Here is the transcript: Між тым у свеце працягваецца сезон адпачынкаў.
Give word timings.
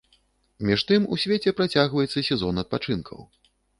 Між 0.69 0.83
тым 0.91 1.03
у 1.15 1.17
свеце 1.23 1.53
працягваецца 1.59 2.25
сезон 2.31 2.63
адпачынкаў. 2.63 3.19